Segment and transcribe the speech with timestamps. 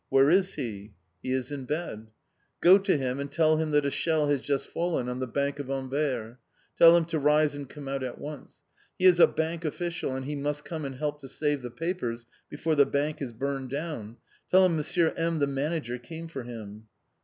[0.09, 2.07] "Where is he?" "He is in bed."
[2.59, 5.59] "Go to him and tell him that a shell has just fallen on the Bank
[5.59, 6.37] of Anvers.
[6.75, 8.63] Tell him to rise and come out at once.
[8.97, 12.25] He is a Bank Official and he must come and help to save the papers
[12.49, 14.17] before the bank is burned down!
[14.49, 16.87] Tell him Monsieur M., the Manager, came for him."